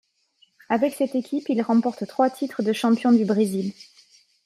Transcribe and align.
Avec 0.67 0.95
cette 0.95 1.13
équipe, 1.13 1.47
il 1.49 1.61
remporte 1.61 2.07
trois 2.07 2.31
titres 2.31 2.63
de 2.63 2.73
Champion 2.73 3.11
du 3.11 3.23
Brésil. 3.23 3.71